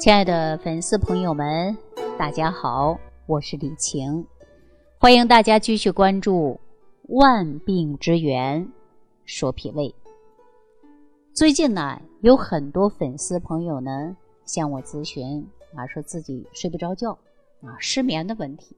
[0.00, 1.76] 亲爱的粉丝朋友们，
[2.18, 4.26] 大家好，我是李晴，
[4.96, 6.58] 欢迎大家继续关注
[7.14, 8.66] 《万病之源
[9.26, 9.88] 说脾胃》。
[11.34, 14.16] 最近呢，有很多粉丝朋友呢
[14.46, 17.10] 向我咨询啊，说自己睡不着觉
[17.60, 18.74] 啊，失眠的问题。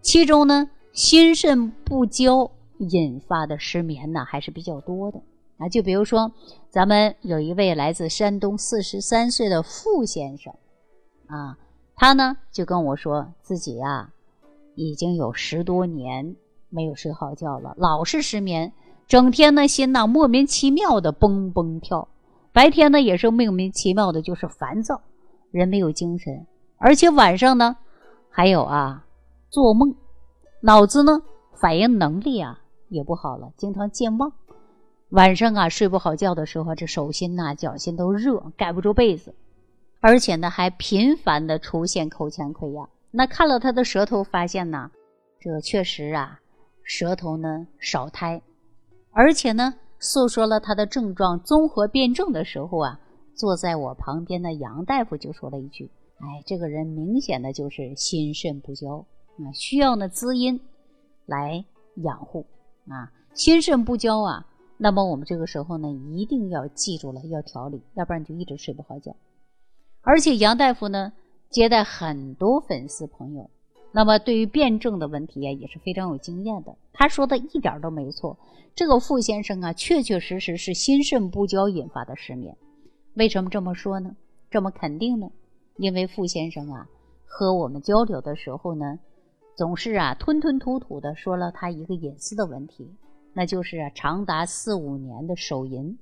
[0.00, 5.20] 其中呢，心肾不交引发的失眠呢，还是比较多的。
[5.62, 6.32] 啊，就比如说，
[6.70, 10.52] 咱们有一位来自山东四十三岁的傅先生，
[11.28, 11.56] 啊，
[11.94, 14.10] 他呢就跟我说自己呀，
[14.74, 16.34] 已经有十多年
[16.68, 18.72] 没有睡好觉了，老是失眠，
[19.06, 22.08] 整天呢心呐莫名其妙的蹦蹦跳，
[22.52, 25.00] 白天呢也是莫名其妙的，就是烦躁，
[25.52, 26.44] 人没有精神，
[26.76, 27.76] 而且晚上呢
[28.30, 29.06] 还有啊
[29.48, 29.94] 做梦，
[30.60, 31.22] 脑子呢
[31.60, 32.58] 反应能力啊
[32.88, 34.32] 也不好了，经常健忘。
[35.12, 39.34] 晚上啊，睡不好觉的时候，这手心呐、脚心都热，盖不住被子，
[40.00, 42.88] 而且呢，还频繁的出现口腔溃疡。
[43.10, 44.90] 那看了他的舌头，发现呢，
[45.38, 46.40] 这确实啊，
[46.82, 48.40] 舌头呢少苔，
[49.10, 52.98] 而且呢，诉说了他的症状综合辩证的时候啊，
[53.34, 60.58] 坐在我旁边的杨大夫就说了一句：“哎，这个人明显的就是心肾不交啊，需要呢滋阴
[61.26, 61.62] 来
[61.96, 62.46] 养护
[62.88, 64.46] 啊，心肾不交啊。”
[64.84, 69.14] 那么我们这个时候呢，一定要记住了，要调理，要不然就一直睡不好觉。
[70.00, 71.12] 而且杨大夫呢，
[71.50, 73.48] 接待很多粉丝朋友，
[73.92, 76.74] 那么对于辩证的问题呀，也是非常有经验的。
[76.92, 78.36] 他说的一点都没错，
[78.74, 82.56] 这个傅先生啊，确确实实是心肾不交引发的失眠。
[83.14, 84.16] 为什么这么说呢？
[84.50, 85.30] 这么肯定呢？
[85.76, 86.88] 因为傅先生啊，
[87.24, 88.98] 和我们交流的时候呢，
[89.56, 92.90] 总是啊吞吞吐吐的说了他一个隐私的问题。
[93.34, 95.98] 那就是，长达四五年的手淫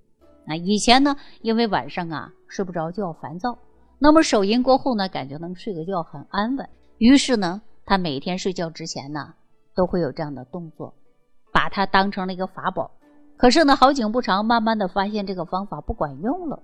[0.46, 0.56] 啊。
[0.56, 3.56] 以前呢，因为晚上啊睡不着觉，烦躁，
[3.98, 6.68] 那么手淫过后呢，感觉能睡个觉很安稳。
[6.98, 9.34] 于是呢，他每天睡觉之前呢，
[9.74, 10.92] 都会有这样的动作，
[11.52, 12.90] 把它当成了一个法宝。
[13.36, 16.62] 可是呢，好景不长，慢慢的发现这个方法不管用了。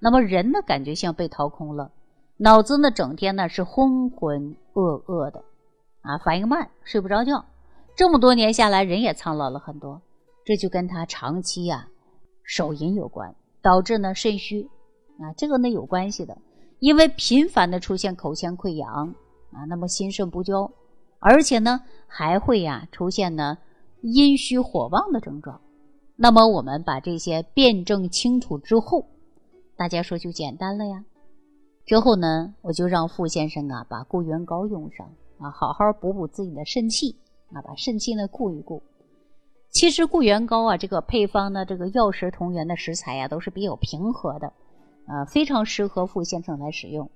[0.00, 1.90] 那么人呢，感觉像被掏空了，
[2.36, 5.42] 脑子呢整天呢是浑浑噩噩的，
[6.02, 7.44] 啊，反应慢，睡不着觉。
[7.96, 10.00] 这么多年下来，人也苍老了很多。
[10.48, 11.86] 这就跟他长期呀
[12.42, 14.66] 手淫有关，导致呢肾虚
[15.18, 16.38] 啊，这个呢有关系的，
[16.78, 19.14] 因为频繁的出现口腔溃疡
[19.52, 20.72] 啊，那么心肾不交，
[21.18, 23.58] 而且呢还会呀出现呢
[24.00, 25.60] 阴虚火旺的症状。
[26.16, 29.04] 那么我们把这些辩证清楚之后，
[29.76, 31.04] 大家说就简单了呀。
[31.84, 35.06] 之后呢，我就让傅先生啊把固元膏用上
[35.40, 37.16] 啊，好好补补自己的肾气
[37.52, 38.82] 啊，把肾气呢固一固。
[39.70, 44.52] 其实固元膏啊，这个配方呢，这个药食同源的食材呀，都是比较平和的，
[45.06, 47.10] 呃，非常适合傅先生来使用。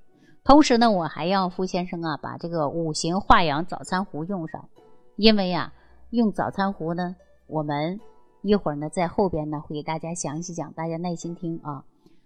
[0.44, 4.68] 同时呢，我还让傅先生啊，把这个五行化养早餐壶用上，
[5.16, 5.72] 因为呀，
[6.10, 8.00] 用早餐壶呢，我们
[8.42, 11.84] 一会儿呢在后边呢会给大家详细讲，大家耐心听啊。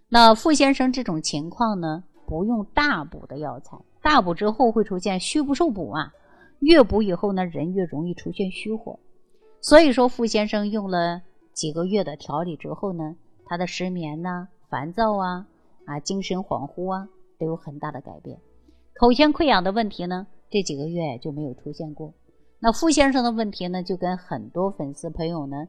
[0.09, 6.13] 那傅先生这种情况呢，不用大补的药材，大补之后会出现虚不受补啊，
[6.59, 8.99] 越补以后呢，人越容易出现虚火。
[9.67, 11.23] 所以说，傅先生用了
[11.53, 13.17] 几个月的调理之后呢，
[13.47, 15.45] 他的失眠呐、烦躁啊、
[15.87, 18.39] 啊精神恍惚啊，都有很大的改变。
[18.95, 22.15] 口腔溃疡的问题呢，这几个月就没有出现过。
[22.61, 25.67] 那傅先生的问题呢，就跟很多粉丝朋友呢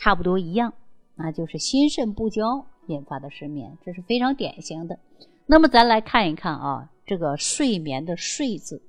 [0.00, 0.72] 差不多一样，
[1.14, 4.98] 那就是心肾不交引发的失眠，这是非常典型的。
[5.46, 8.82] 那么咱来看一看啊，这个睡眠的“睡”字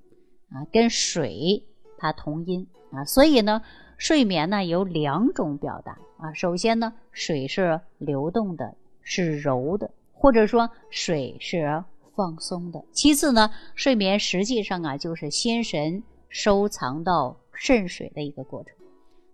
[0.49, 1.63] 啊，跟水
[1.99, 3.61] 它同音啊，所以呢。
[3.97, 11.83] 睡眠呢有两种表达啊，首先呢，水是流动的，是柔的，或者说水是
[12.15, 12.83] 放松的。
[12.91, 18.73] 其次呢，睡眠实际上啊就是心神收藏到肾水的一个过程。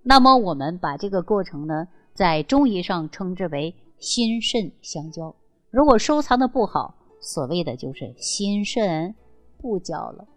[0.01, 5.35] 那么我们把这个过程呢，在中医上称之为心肾相交。
[5.71, 9.15] 如果收藏的不好，所谓的就是心肾
[9.57, 10.27] 不交了。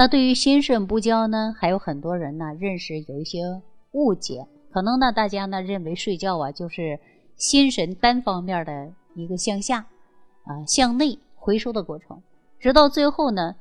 [0.00, 3.60] 那对于心肾不交呢，还有很多人呢认识有一些
[3.92, 6.98] 误解，可能呢大家呢认为睡觉啊就是
[7.36, 9.84] 心神单方面的一个向下
[10.44, 12.22] 啊向内回收的过程，
[12.58, 13.56] 直到最后呢，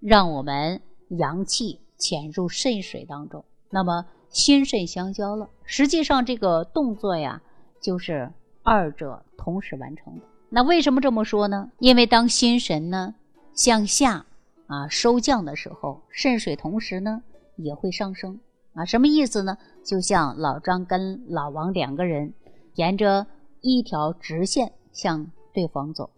[0.00, 5.48] 让我们阳气潜入肾水当中，那么心肾相交了。
[5.64, 7.40] 实际上这个动作呀，
[7.80, 8.30] 就是
[8.62, 10.26] 二者同时完成的。
[10.50, 11.70] 那为什么这么说呢？
[11.78, 13.14] 因为当心神呢
[13.54, 14.26] 向下。
[14.70, 17.20] 啊，收降的时候，肾水同时呢
[17.56, 18.38] 也会上升
[18.72, 19.58] 啊，什么意思呢？
[19.84, 22.32] 就像老张跟老王两个人
[22.76, 23.26] 沿着
[23.62, 26.08] 一条直线向对方走，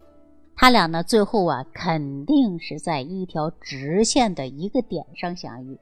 [0.55, 5.79] 他俩呢最后啊肯定是在一条直线的一个点上相遇。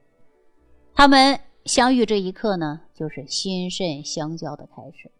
[0.95, 5.11] 他们相遇这一刻呢，就是心肾相交的开始。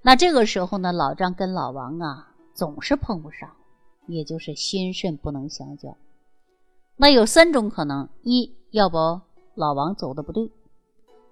[0.00, 3.50] 那这个时候呢，老张跟老王啊总是碰不上，
[4.06, 5.96] 也就是心肾不能相交。
[6.98, 9.20] 那有三种可能：一要不
[9.54, 10.50] 老王走的不对，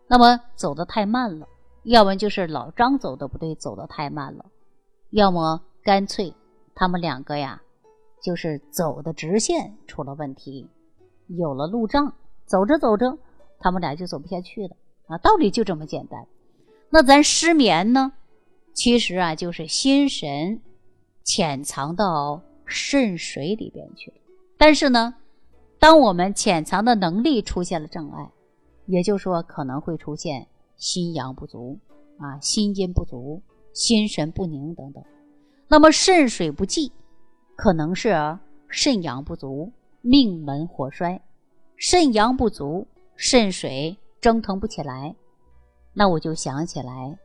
[0.06, 1.46] 那么走的太慢了；
[1.84, 4.44] 要么就是老张走的不对，走的太慢了；
[5.08, 6.34] 要么干脆
[6.74, 7.62] 他们两个呀，
[8.22, 10.68] 就是走的直线出了问题，
[11.28, 12.12] 有了路障，
[12.44, 13.16] 走着走着
[13.58, 14.76] 他们俩就走不下去了
[15.06, 15.16] 啊！
[15.16, 16.26] 道理就这么简单。
[16.90, 18.12] 那咱失眠呢，
[18.74, 20.60] 其实啊就是心神
[21.22, 24.16] 潜藏到肾水里边去了，
[24.58, 25.14] 但是呢。
[25.84, 28.32] 当我们潜藏的能力出现了障碍，
[28.86, 30.48] 也就是说可能会出现
[30.78, 31.78] 心阳不足
[32.16, 33.42] 啊、心阴不足、
[33.74, 35.04] 心神不宁等等。
[35.68, 36.90] 那么肾水不济，
[37.54, 38.14] 可能是
[38.70, 39.70] 肾阳不足、
[40.00, 41.20] 命门火衰。
[41.76, 45.14] 肾阳不足，肾水蒸腾不起来。
[45.92, 47.18] 那我就想起来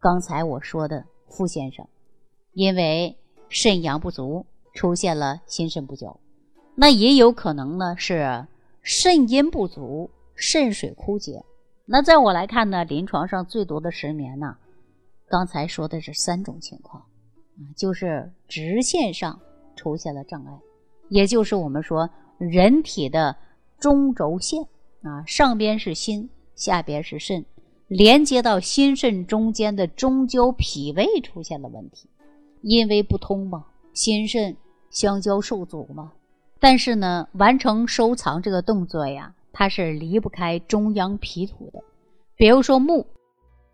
[0.00, 1.86] 刚才我说的傅先生，
[2.54, 3.14] 因为
[3.50, 6.18] 肾阳不足，出现了心肾不交。
[6.80, 8.46] 那也有可能呢，是
[8.82, 11.42] 肾阴不足、肾水枯竭。
[11.84, 14.56] 那在我来看呢，临床上最多的失眠呢，
[15.26, 19.40] 刚才说的是三种情况，啊，就是直线上
[19.74, 20.52] 出现了障碍，
[21.08, 22.08] 也就是我们说
[22.38, 23.34] 人体的
[23.80, 24.62] 中轴线
[25.02, 27.44] 啊，上边是心，下边是肾，
[27.88, 32.08] 连接到心肾中间的中焦脾胃出现了问题，
[32.62, 34.56] 因为不通嘛，心肾
[34.90, 36.12] 相交受阻嘛。
[36.60, 41.80] 但是呢，完成收藏这个动作呀，它是离不开中央脾土的。
[42.36, 43.06] 比如说木，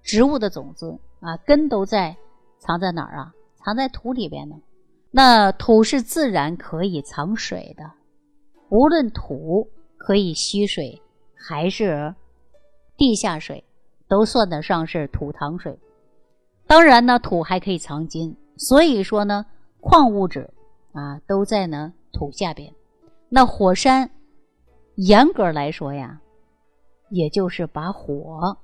[0.03, 2.17] 植物的种子啊，根都在
[2.59, 3.33] 藏在哪儿啊？
[3.57, 4.57] 藏在土里边呢。
[5.11, 7.91] 那土是自然可以藏水的，
[8.69, 11.01] 无论土可以吸水
[11.35, 12.15] 还是
[12.97, 13.65] 地下水，
[14.09, 15.79] 都算得上是土藏水。
[16.67, 19.47] 当然呢，土还可以藏金，所以说呢，
[19.81, 20.51] 矿物质
[20.93, 21.95] 啊都在呢。
[22.15, 22.73] 土下边，
[23.29, 24.09] 那火山，
[24.95, 26.21] 严格来说呀，
[27.11, 28.57] 也就是把火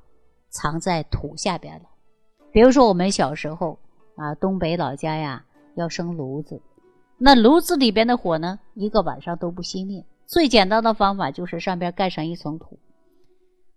[0.49, 1.89] 藏在土下边了。
[2.53, 3.79] 比如说我们小时候
[4.15, 5.45] 啊，东北老家呀
[5.75, 6.63] 要生炉子，
[7.19, 10.05] 那炉子里边的火呢，一个晚上都不熄灭。
[10.27, 12.79] 最简单的方法就是上边盖上一层土。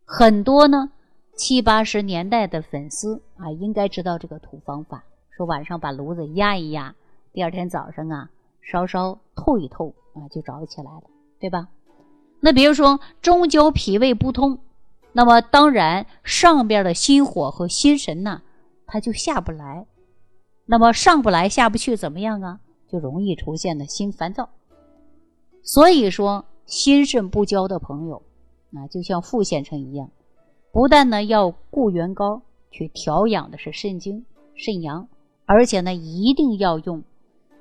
[0.05, 0.91] 很多呢
[1.35, 5.03] 七八十年代的粉丝啊，应该知道这个土方法，
[5.35, 6.93] 说晚上把炉子压一压，
[7.31, 8.29] 第二天早上啊。
[8.63, 11.03] 稍稍透一透啊，就着起来了，
[11.39, 11.67] 对吧？
[12.39, 14.59] 那比如说中焦脾胃不通，
[15.11, 18.41] 那么当然上边的心火和心神呐，
[18.85, 19.85] 它就下不来。
[20.65, 22.59] 那么上不来下不去怎么样啊？
[22.89, 24.49] 就容易出现的心烦躁。
[25.61, 28.21] 所以说心肾不交的朋友
[28.73, 30.09] 啊，就像傅先生一样，
[30.71, 34.25] 不但呢要固元膏去调养的是肾精
[34.55, 35.07] 肾阳，
[35.45, 37.03] 而且呢一定要用。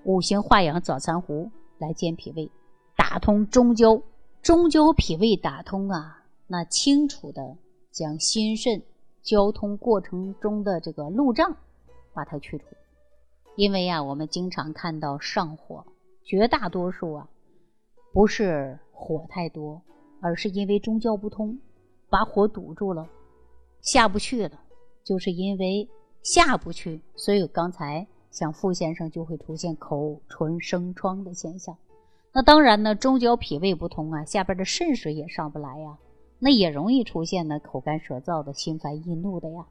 [0.04, 2.50] 五行化养早餐壶来健脾胃，
[2.96, 4.02] 打通中焦，
[4.43, 7.56] 中焦脾胃打通啊，那清楚的
[7.93, 8.82] 将心肾
[9.22, 11.56] 交通过程中的这个路障
[12.12, 12.64] 把它去除。
[13.54, 15.84] 因为呀，我们经常看到上火，
[16.25, 17.28] 绝大多数啊
[18.12, 19.80] 不是火太多，
[20.21, 21.56] 而是因为中焦不通，
[22.11, 23.09] 把火堵住了，
[23.80, 24.59] 下不去了。
[25.04, 25.88] 就是因为
[26.23, 28.04] 下不去，所以刚才。
[28.33, 31.77] 像傅先生就会出现口唇生疮的现象，
[32.33, 35.99] 那当然呢，中焦脾胃不通啊，下边的肾水也上不来呀，
[36.39, 39.67] 那也容易出现呢口干舌燥的心烦易怒的呀。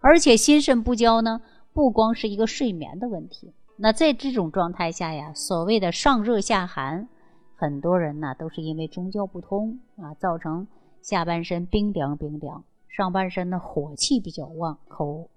[0.00, 1.40] 而且心肾不交呢，
[1.72, 7.08] 不光是一个睡眠的问题，那在这种状态下呀，所谓的上热下寒，
[7.56, 10.68] 很多人呢都是因为中焦不通啊，造成
[11.00, 15.30] 下半身冰凉冰凉，上半身呢火气比较旺，口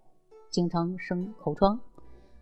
[0.51, 1.79] 经常生口疮。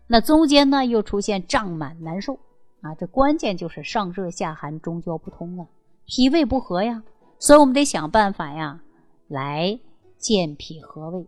[0.08, 2.38] 那中间呢又出现胀满难受
[2.80, 5.66] 啊，这关键就是上热下寒，中焦不通啊，
[6.06, 7.02] 脾胃不和呀，
[7.38, 8.80] 所以我们得想办法呀，
[9.26, 9.78] 来
[10.18, 11.26] 健脾和胃。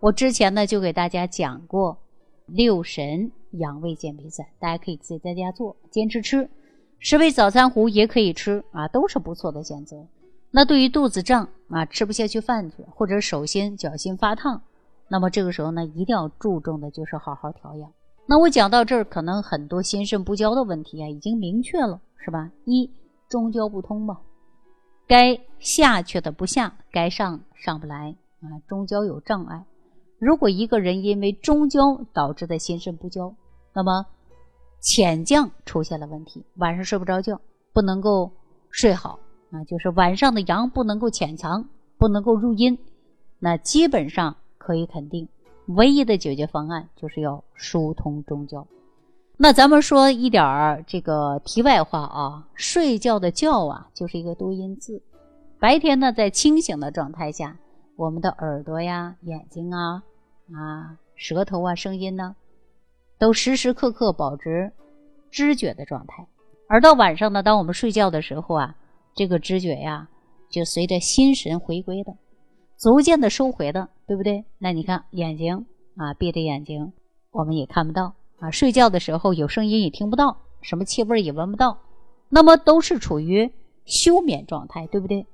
[0.00, 1.98] 我之前呢就给大家讲过
[2.46, 6.50] 六神养胃健脾散，大家可以自己在家做，坚持吃，
[6.98, 10.06] 十味早餐壶也可以吃啊，都是不错的选择。
[10.50, 14.62] 那对于肚子胀啊，吃不下去饭去，或者手心脚心发烫，
[15.08, 17.92] 那么这个时候呢，一定要注重的就是好好调养。
[18.30, 22.50] 那我讲到这儿，可能很多心肾不交的问题啊，已经明确了，是吧？
[22.66, 22.90] 一
[23.26, 24.18] 中焦不通嘛，
[25.06, 29.64] 该下去的不下，该上上不来啊，中焦有障碍。
[30.18, 33.34] 如果一个人因为中焦导致的心肾不交，
[33.74, 34.04] 那么
[34.82, 37.40] 潜降出现了问题，晚上睡不着觉，
[37.72, 38.30] 不能够
[38.70, 39.18] 睡好
[39.50, 41.66] 啊，就是晚上的阳不能够潜藏，
[41.96, 42.78] 不能够入阴，
[43.38, 45.26] 那基本上可以肯定，
[45.68, 48.66] 唯一的解决方案就是要疏通中焦。
[49.36, 55.00] 那咱们说一点儿这个题外话啊，睡觉的觉啊，就是一个多音字。
[55.60, 57.56] 白天呢，在清醒的状态下，
[57.96, 60.02] 我们的耳朵呀、眼睛啊、
[60.52, 62.34] 啊舌头啊、声音呢。
[63.18, 64.70] 都时时刻刻保持
[65.30, 66.24] 知觉的状态，
[66.68, 68.76] 而到晚上呢，当我们睡觉的时候啊，
[69.14, 70.08] 这个知觉呀，
[70.48, 72.14] 就随着心神回归的，
[72.78, 74.44] 逐渐的收回的，对不对？
[74.58, 75.66] 那你看眼睛
[75.96, 76.92] 啊，闭着眼睛，
[77.32, 81.78] 我们也看不到啊，睡觉的时候有声音也听不到，什么气味也闻不到，
[82.28, 83.50] 那么都是处于
[83.84, 85.26] 休眠状态，对不对？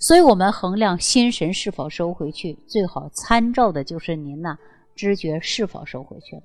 [0.00, 1.70] 所以，我们衡量心神是？
[1.70, 4.14] 否收回去，最好参照的就是？
[4.14, 4.56] 您呐，
[4.94, 5.66] 知觉是？
[5.66, 6.42] 否收回去了。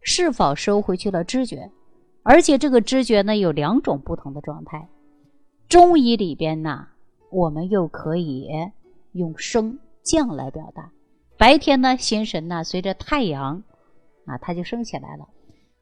[0.00, 0.30] 是？
[0.30, 1.70] 否收回去了知觉？
[2.22, 4.88] 而且这个知觉呢有两种不同的状态。
[5.68, 6.86] 中医里边呢，
[7.30, 8.48] 我们又可以
[9.12, 10.92] 用生降来表达。
[11.36, 13.64] 白天呢，心神呢随着太阳
[14.26, 15.26] 啊，它就升起来了；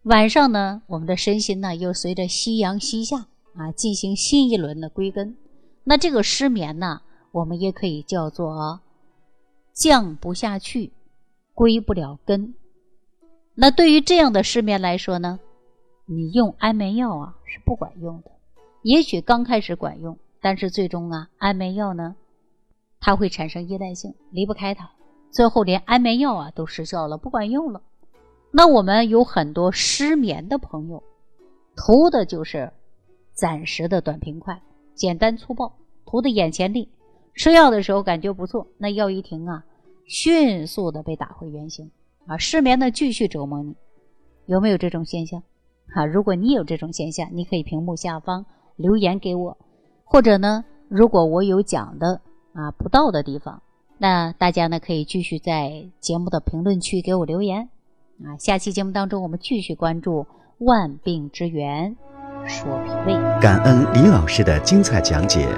[0.05, 5.37] 晚上呢，我们的身心呢又随着夕阳西下啊，进行新一轮的归根。
[5.85, 7.03] 那这个失眠呢，
[7.33, 8.81] 我们也可以叫做
[9.75, 10.93] 降不下去，
[11.53, 12.55] 归不了根。
[13.55, 15.39] 那对于这样的失眠来说呢，
[16.07, 18.31] 你用安眠药啊是不管用的。
[18.83, 22.17] 也许刚开始管用，但是最终啊，安眠药呢，
[23.05, 24.89] 它会产生依赖性，离不开它，
[25.33, 27.83] 最后连安眠药啊都失效了，不管用了。
[28.53, 31.03] 那我们有很多失眠的朋友，
[31.75, 32.73] 图的就是
[33.35, 34.63] 暂时的短平快、
[34.95, 35.75] 简单粗暴，
[36.07, 36.89] 图的眼前利。
[37.35, 39.65] 吃药的时候感觉不错，那药一停啊，
[40.07, 41.91] 迅速的被打回原形。
[42.27, 43.75] 啊，失眠呢继续折磨你，
[44.47, 45.43] 有没有这种现象？
[45.95, 49.59] 啊，如果你有这种现象，你可以屏幕下方留言给我，
[50.05, 52.21] 或者呢，如果我有讲的
[52.55, 53.63] 啊不到的地方，
[53.99, 57.69] 那大家呢可以继续在节目的评论区给我留言。
[58.25, 60.27] 啊，下期节目当中我们继续关注
[60.59, 61.97] 万病之源，
[62.47, 63.15] 说脾胃。
[63.41, 65.49] 感恩李老师的精彩讲解。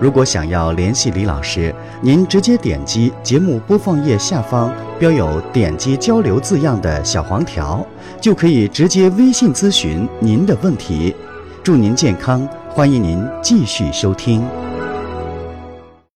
[0.00, 7.86] 如果想要联系李老师，您直接点击节目播放页下方标有“点击交流”字样的小黄条，
[8.18, 11.14] 就可以直接微信咨询您的问题。
[11.62, 14.42] 祝您健康，欢迎您继续收听。